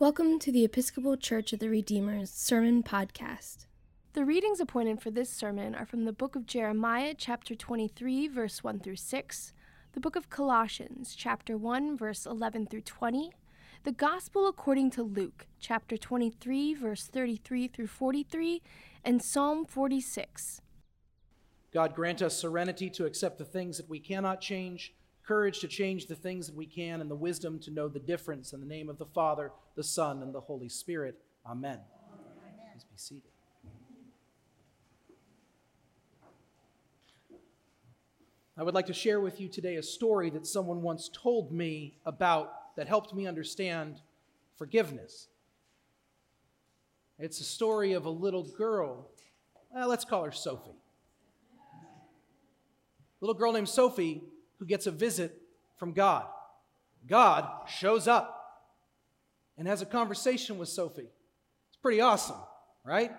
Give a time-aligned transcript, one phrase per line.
[0.00, 3.66] Welcome to the Episcopal Church of the Redeemer's Sermon Podcast.
[4.12, 8.64] The readings appointed for this sermon are from the book of Jeremiah, chapter 23, verse
[8.64, 9.52] 1 through 6,
[9.92, 13.30] the book of Colossians, chapter 1, verse 11 through 20,
[13.84, 18.62] the Gospel according to Luke, chapter 23, verse 33 through 43,
[19.04, 20.60] and Psalm 46.
[21.72, 24.92] God grant us serenity to accept the things that we cannot change
[25.26, 28.52] courage to change the things that we can, and the wisdom to know the difference.
[28.52, 31.16] In the name of the Father, the Son, and the Holy Spirit.
[31.46, 31.78] Amen.
[32.12, 32.56] Amen.
[32.72, 33.30] Please be seated.
[38.56, 41.96] I would like to share with you today a story that someone once told me
[42.06, 44.00] about that helped me understand
[44.56, 45.28] forgiveness.
[47.18, 49.08] It's a story of a little girl.
[49.72, 50.70] Well, let's call her Sophie.
[53.20, 54.22] A little girl named Sophie
[54.64, 55.42] who gets a visit
[55.76, 56.24] from God.
[57.06, 58.62] God shows up
[59.58, 61.10] and has a conversation with Sophie.
[61.68, 62.38] It's pretty awesome,
[62.82, 63.12] right?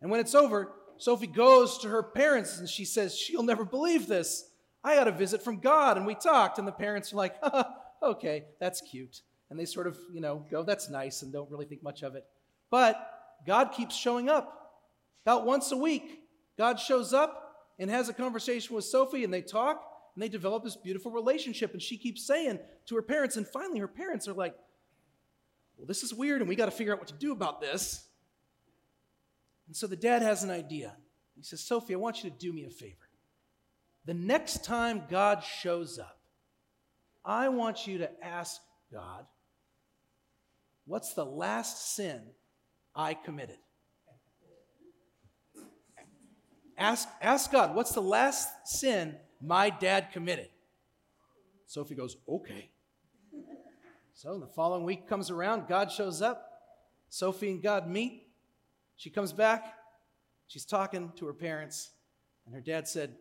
[0.00, 4.08] And when it's over, Sophie goes to her parents and she says, She'll never believe
[4.08, 4.50] this.
[4.82, 6.58] I got a visit from God and we talked.
[6.58, 7.36] And the parents are like,
[8.02, 9.20] Okay, that's cute.
[9.50, 12.16] And they sort of, you know, go, That's nice and don't really think much of
[12.16, 12.24] it.
[12.72, 12.96] But
[13.46, 14.58] God keeps showing up.
[15.24, 16.24] About once a week,
[16.58, 17.38] God shows up
[17.78, 21.72] and has a conversation with Sophie and they talk and they develop this beautiful relationship.
[21.72, 24.54] And she keeps saying to her parents, and finally her parents are like,
[25.76, 28.06] well, this is weird, and we got to figure out what to do about this.
[29.66, 30.94] And so the dad has an idea.
[31.34, 33.08] He says, Sophie, I want you to do me a favor.
[34.04, 36.18] The next time God shows up,
[37.24, 38.60] I want you to ask
[38.92, 39.24] God,
[40.84, 42.20] what's the last sin
[42.94, 43.58] I committed?
[46.76, 50.48] Ask, ask God, what's the last sin my dad committed.
[51.66, 52.70] Sophie goes, Okay.
[54.14, 56.48] So the following week comes around, God shows up.
[57.08, 58.28] Sophie and God meet.
[58.96, 59.74] She comes back.
[60.46, 61.90] She's talking to her parents,
[62.44, 63.14] and her dad said,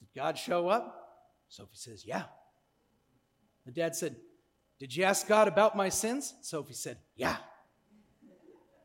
[0.00, 1.28] Did God show up?
[1.48, 2.24] Sophie says, Yeah.
[3.66, 4.16] The dad said,
[4.78, 6.34] Did you ask God about my sins?
[6.42, 7.36] Sophie said, Yeah.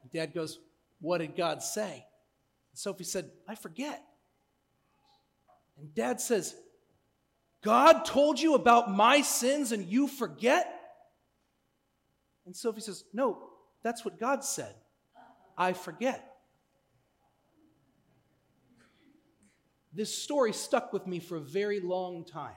[0.04, 0.60] The dad goes,
[1.02, 2.06] What did God say?
[2.74, 4.04] Sophie said, I forget.
[5.78, 6.56] And dad says,
[7.64, 10.68] God told you about my sins and you forget?
[12.46, 13.50] And Sophie says, No,
[13.84, 14.74] that's what God said.
[15.58, 16.30] I forget.
[19.94, 22.56] This story stuck with me for a very long time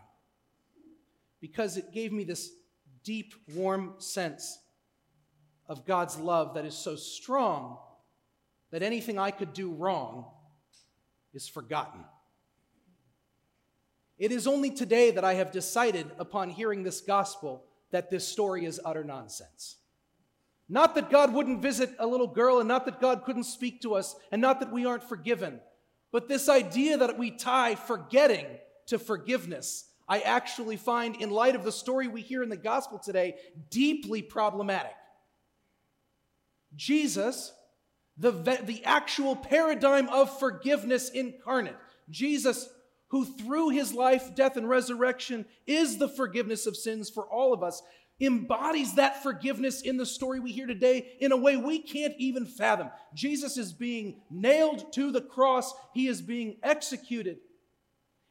[1.40, 2.50] because it gave me this
[3.04, 4.58] deep, warm sense
[5.68, 7.78] of God's love that is so strong
[8.70, 10.26] that anything I could do wrong
[11.34, 12.04] is forgotten.
[14.18, 18.64] It is only today that I have decided, upon hearing this gospel, that this story
[18.64, 19.76] is utter nonsense.
[20.68, 23.94] Not that God wouldn't visit a little girl, and not that God couldn't speak to
[23.94, 25.60] us, and not that we aren't forgiven,
[26.12, 28.46] but this idea that we tie forgetting
[28.86, 32.98] to forgiveness, I actually find, in light of the story we hear in the gospel
[32.98, 33.36] today,
[33.70, 34.94] deeply problematic.
[36.74, 37.52] Jesus,
[38.16, 41.76] the, the actual paradigm of forgiveness incarnate,
[42.08, 42.68] Jesus
[43.16, 47.62] who through his life, death, and resurrection is the forgiveness of sins for all of
[47.62, 47.82] us,
[48.20, 52.44] embodies that forgiveness in the story we hear today in a way we can't even
[52.44, 52.90] fathom.
[53.14, 57.38] Jesus is being nailed to the cross, he is being executed.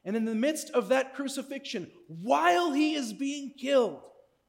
[0.04, 4.02] And in the midst of that crucifixion, while he is being killed,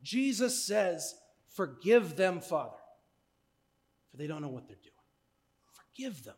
[0.02, 1.14] Jesus says,
[1.48, 2.76] Forgive them, Father,
[4.10, 4.92] for they don't know what they're doing.
[5.94, 6.34] Forgive them.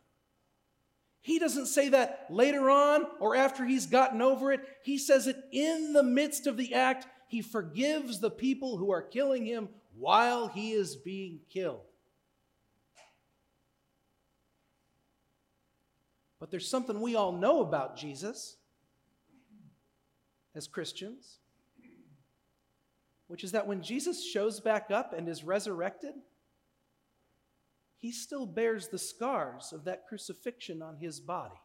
[1.21, 4.61] He doesn't say that later on or after he's gotten over it.
[4.83, 7.07] He says it in the midst of the act.
[7.27, 11.81] He forgives the people who are killing him while he is being killed.
[16.39, 18.55] But there's something we all know about Jesus
[20.55, 21.39] as Christians,
[23.27, 26.13] which is that when Jesus shows back up and is resurrected,
[27.99, 31.59] he still bears the scars of that crucifixion on his body.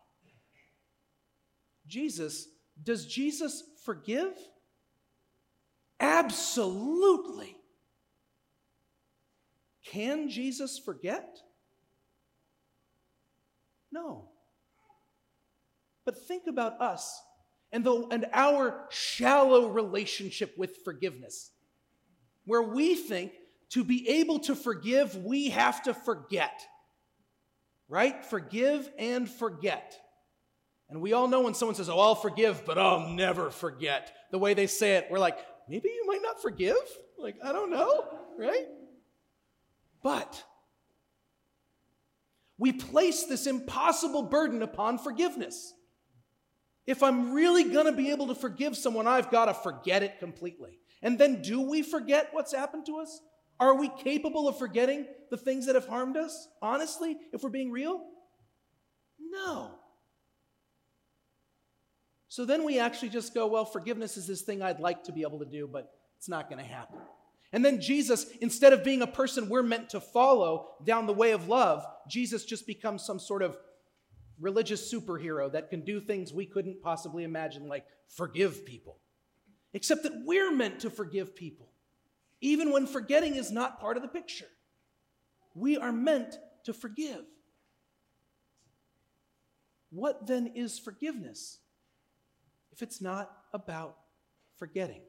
[1.87, 2.49] Jesus,
[2.83, 4.35] does Jesus forgive?
[6.01, 7.57] Absolutely.
[9.85, 11.39] Can Jesus forget?
[13.93, 14.29] No.
[16.05, 17.23] But think about us
[17.71, 21.53] and, the, and our shallow relationship with forgiveness,
[22.45, 23.33] where we think
[23.75, 26.63] to be able to forgive, we have to forget.
[27.89, 28.25] Right?
[28.25, 29.99] Forgive and forget.
[30.89, 34.13] And we all know when someone says, Oh, I'll forgive, but I'll never forget.
[34.31, 35.39] The way they say it, we're like,
[35.69, 36.77] Maybe you might not forgive?
[37.19, 38.05] Like, I don't know,
[38.39, 38.67] right?
[40.03, 40.43] But
[42.59, 45.73] we place this impossible burden upon forgiveness.
[46.87, 50.21] If I'm really going to be able to forgive someone, I've got to forget it
[50.21, 50.79] completely.
[51.03, 53.21] And then do we forget what's happened to us?
[53.61, 56.49] Are we capable of forgetting the things that have harmed us?
[56.61, 58.03] Honestly, if we're being real?
[59.19, 59.71] No.
[62.29, 65.23] So then we actually just go, well, forgiveness is this thing I'd like to be
[65.23, 66.99] able to do, but it's not going to happen.
[67.53, 71.31] And then Jesus, instead of being a person we're meant to follow down the way
[71.31, 73.57] of love, Jesus just becomes some sort of
[74.41, 78.99] religious superhero that can do things we couldn't possibly imagine, like forgive people.
[79.73, 81.69] Except that we're meant to forgive people,
[82.41, 84.49] even when forgetting is not part of the picture.
[85.55, 87.25] We are meant to forgive.
[89.91, 91.59] What then is forgiveness
[92.73, 93.97] if it's not about
[94.59, 95.03] forgetting?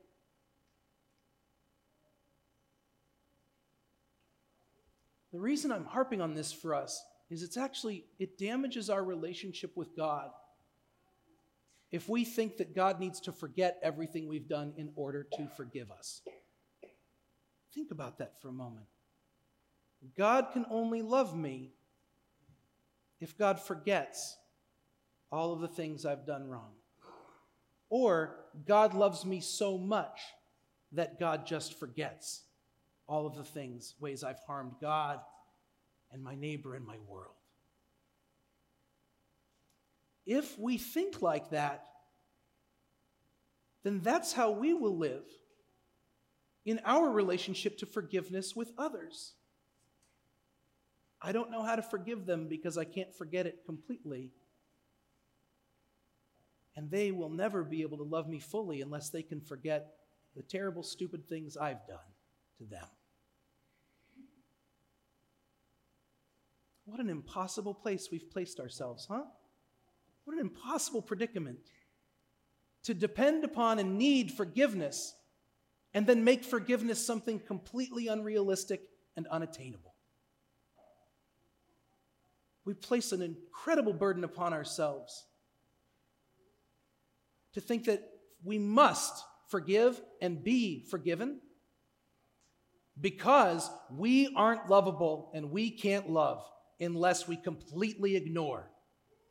[5.34, 9.76] The reason I'm harping on this for us is it's actually it damages our relationship
[9.76, 10.30] with God
[11.92, 15.92] if we think that God needs to forget everything we've done in order to forgive
[15.92, 16.22] us.
[17.76, 18.88] Think about that for a moment.
[20.18, 21.74] God can only love me
[23.20, 24.38] if God forgets
[25.32, 26.72] all of the things I've done wrong.
[27.90, 30.22] Or God loves me so much
[30.94, 32.44] that God just forgets
[33.08, 35.20] all of the things, ways I've harmed God
[36.12, 37.34] and my neighbor and my world.
[40.26, 41.86] If we think like that,
[43.84, 45.26] then that's how we will live
[46.66, 49.34] in our relationship to forgiveness with others.
[51.22, 54.32] I don't know how to forgive them because I can't forget it completely.
[56.76, 59.94] And they will never be able to love me fully unless they can forget
[60.36, 61.98] the terrible, stupid things I've done
[62.58, 62.86] to them.
[66.86, 69.24] What an impossible place we've placed ourselves, huh?
[70.26, 71.60] What an impossible predicament.
[72.84, 75.16] To depend upon and need forgiveness
[75.96, 78.82] and then make forgiveness something completely unrealistic
[79.16, 79.96] and unattainable.
[82.66, 85.26] We place an incredible burden upon ourselves
[87.54, 88.04] to think that
[88.44, 91.40] we must forgive and be forgiven
[93.00, 96.44] because we aren't lovable and we can't love
[96.78, 98.70] unless we completely ignore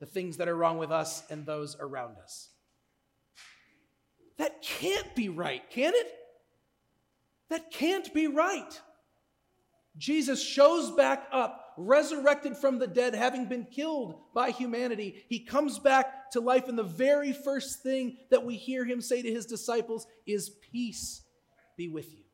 [0.00, 2.48] the things that are wrong with us and those around us.
[4.38, 6.20] That can't be right, can it?
[7.50, 8.80] That can't be right.
[9.96, 15.24] Jesus shows back up, resurrected from the dead, having been killed by humanity.
[15.28, 19.22] He comes back to life, and the very first thing that we hear him say
[19.22, 21.22] to his disciples is, Peace
[21.76, 22.24] be with you.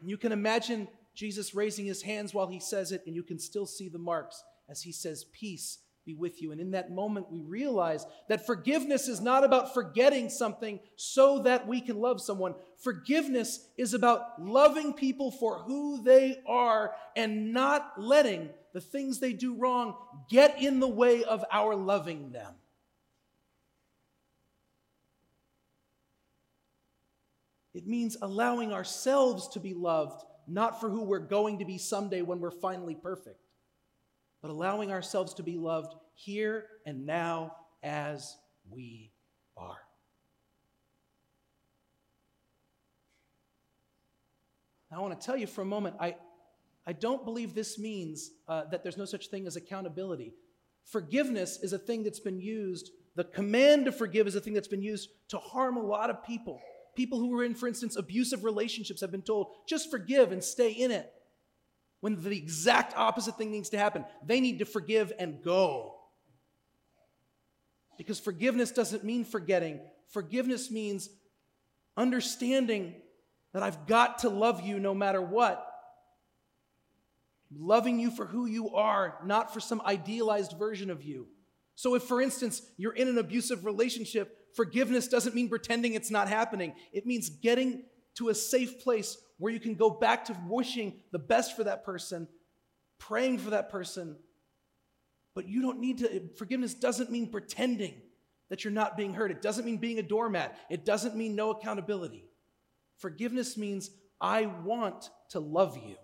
[0.00, 3.38] And you can imagine Jesus raising his hands while he says it, and you can
[3.38, 6.52] still see the marks as he says, Peace be with you.
[6.52, 11.66] And in that moment, we realize that forgiveness is not about forgetting something so that
[11.66, 12.54] we can love someone.
[12.78, 19.32] Forgiveness is about loving people for who they are and not letting the things they
[19.32, 19.96] do wrong
[20.30, 22.54] get in the way of our loving them.
[27.74, 32.22] It means allowing ourselves to be loved, not for who we're going to be someday
[32.22, 33.45] when we're finally perfect
[34.42, 37.52] but allowing ourselves to be loved here and now
[37.82, 38.36] as
[38.70, 39.12] we
[39.56, 39.78] are.
[44.90, 46.16] Now, I want to tell you for a moment, I,
[46.86, 50.32] I don't believe this means uh, that there's no such thing as accountability.
[50.84, 54.68] Forgiveness is a thing that's been used, the command to forgive is a thing that's
[54.68, 56.60] been used to harm a lot of people.
[56.94, 60.70] People who were in, for instance, abusive relationships have been told, just forgive and stay
[60.70, 61.12] in it
[62.06, 64.04] when the exact opposite thing needs to happen.
[64.24, 65.96] They need to forgive and go.
[67.98, 71.10] Because forgiveness doesn't mean forgetting, forgiveness means
[71.96, 72.94] understanding
[73.52, 75.66] that I've got to love you no matter what.
[77.52, 81.26] Loving you for who you are, not for some idealized version of you.
[81.74, 86.28] So, if, for instance, you're in an abusive relationship, forgiveness doesn't mean pretending it's not
[86.28, 86.72] happening.
[86.92, 87.82] It means getting
[88.14, 91.84] to a safe place where you can go back to wishing the best for that
[91.84, 92.28] person,
[92.98, 94.16] praying for that person.
[95.34, 97.94] But you don't need to, forgiveness doesn't mean pretending
[98.48, 99.30] that you're not being hurt.
[99.30, 100.58] It doesn't mean being a doormat.
[100.70, 102.24] It doesn't mean no accountability.
[102.96, 103.90] Forgiveness means
[104.20, 105.96] I want to love you.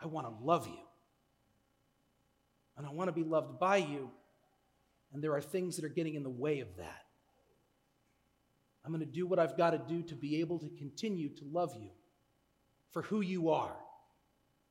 [0.00, 0.78] I want to love you.
[2.76, 4.10] And I want to be loved by you.
[5.12, 7.07] And there are things that are getting in the way of that.
[8.88, 11.44] I'm going to do what I've got to do to be able to continue to
[11.52, 11.90] love you.
[12.90, 13.76] for who you are,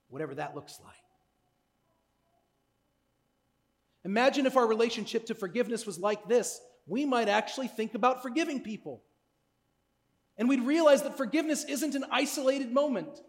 [0.09, 0.95] whatever that looks like.
[4.03, 6.59] Imagine if our relationship to forgiveness was like this.
[6.88, 9.03] We might actually think about forgiving people.
[10.38, 13.21] And we'd realize that forgiveness isn't an isolated moment.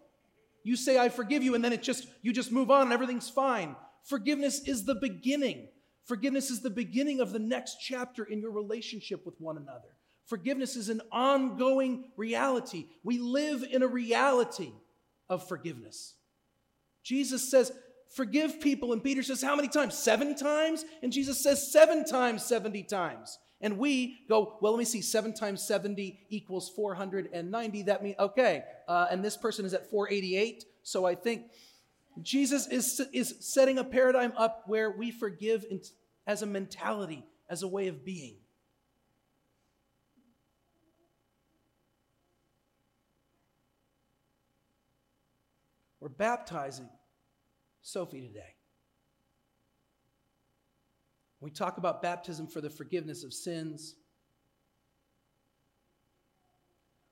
[0.62, 3.30] You say, I forgive you, and then it just, you just move on and everything's
[3.30, 3.74] fine.
[4.04, 5.68] Forgiveness is the beginning.
[6.04, 9.97] Forgiveness is the beginning of the next chapter in your relationship with one another.
[10.28, 12.86] Forgiveness is an ongoing reality.
[13.02, 14.72] We live in a reality
[15.28, 16.14] of forgiveness.
[17.02, 17.72] Jesus says,
[18.14, 18.94] Forgive people.
[18.94, 19.96] And Peter says, How many times?
[19.96, 20.84] Seven times?
[21.02, 23.38] And Jesus says, Seven times, 70 times.
[23.60, 27.82] And we go, well, let me see, 7 times 70 equals 490.
[27.82, 30.64] That means, okay, uh, and this person is at 488.
[30.84, 31.46] So I think
[32.22, 35.64] Jesus is, is setting a paradigm up where we forgive
[36.26, 38.36] as a mentality, as a way of being.
[46.00, 46.88] We're baptizing
[47.82, 48.54] Sophie today.
[51.40, 53.94] We talk about baptism for the forgiveness of sins.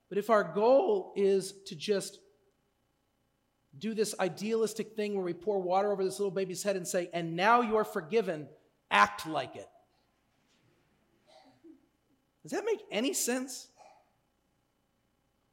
[0.09, 2.19] But if our goal is to just
[3.79, 7.11] do this idealistic thing where we pour water over this little baby's head and say,
[7.13, 8.49] and now you're forgiven,
[8.91, 9.69] act like it.
[12.43, 13.69] Does that make any sense?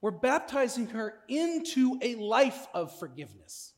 [0.03, 3.71] We're baptizing her into a life of forgiveness.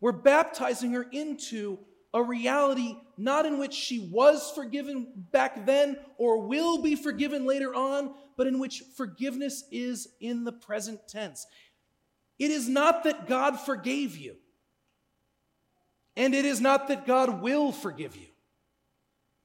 [0.00, 1.80] We're baptizing her into
[2.14, 7.74] a reality not in which she was forgiven back then or will be forgiven later
[7.74, 11.48] on, but in which forgiveness is in the present tense.
[12.38, 14.36] It is not that God forgave you,
[16.16, 18.28] and it is not that God will forgive you.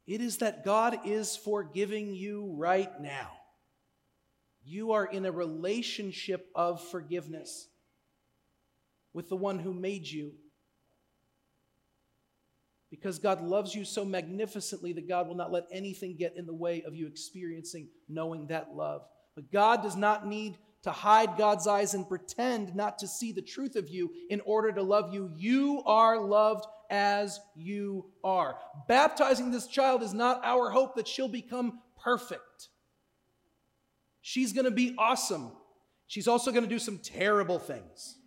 [0.06, 3.32] It is that God is forgiving you right now.
[4.66, 7.68] You are in a relationship of forgiveness
[9.14, 10.34] with the one who made you
[12.90, 16.54] because God loves you so magnificently that God will not let anything get in the
[16.54, 19.02] way of you experiencing knowing that love.
[19.36, 23.42] But God does not need to hide God's eyes and pretend not to see the
[23.42, 25.32] truth of you in order to love you.
[25.36, 28.58] You are loved as you are.
[28.88, 32.70] Baptizing this child is not our hope that she'll become perfect.
[34.28, 35.52] She's going to be awesome.
[36.08, 38.18] She's also going to do some terrible things.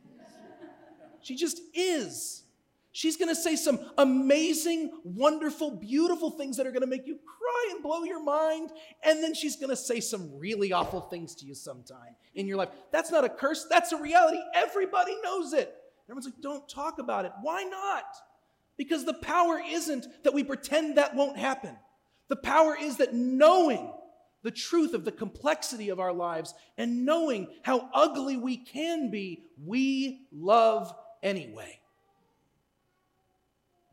[1.23, 2.45] She just is.
[2.93, 7.17] She's going to say some amazing, wonderful, beautiful things that are going to make you
[7.17, 8.71] cry and blow your mind.
[9.03, 12.59] And then she's going to say some really awful things to you sometime in your
[12.59, 12.69] life.
[12.93, 14.39] That's not a curse, that's a reality.
[14.55, 15.75] Everybody knows it.
[16.07, 17.33] Everyone's like, don't talk about it.
[17.43, 18.05] Why not?
[18.77, 21.77] Because the power isn't that we pretend that won't happen.
[22.29, 23.93] The power is that knowing
[24.49, 29.43] the truth of the complexity of our lives and knowing how ugly we can be,
[29.63, 30.91] we love
[31.23, 31.79] anyway.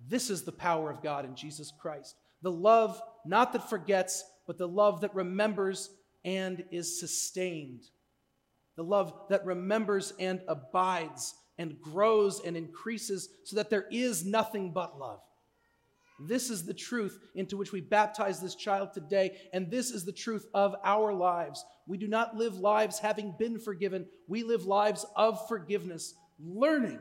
[0.07, 2.15] This is the power of God in Jesus Christ.
[2.41, 5.89] The love, not that forgets, but the love that remembers
[6.23, 7.81] and is sustained.
[8.77, 14.71] The love that remembers and abides and grows and increases so that there is nothing
[14.71, 15.19] but love.
[16.19, 20.13] This is the truth into which we baptize this child today, and this is the
[20.13, 21.65] truth of our lives.
[21.87, 26.99] We do not live lives having been forgiven, we live lives of forgiveness, learning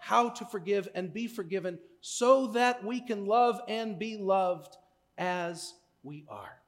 [0.00, 4.76] how to forgive and be forgiven so that we can love and be loved
[5.18, 6.60] as we are.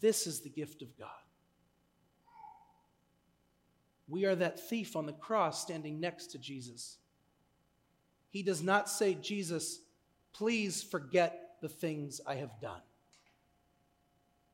[0.00, 1.08] This is the gift of God.
[4.08, 6.98] We are that thief on the cross standing next to Jesus.
[8.30, 9.80] He does not say, Jesus,
[10.32, 12.82] please forget the things I have done.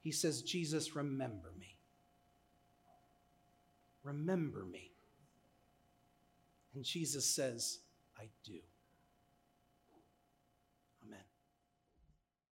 [0.01, 1.77] He says, Jesus, remember me.
[4.03, 4.91] Remember me.
[6.75, 7.79] And Jesus says,
[8.19, 8.59] I do.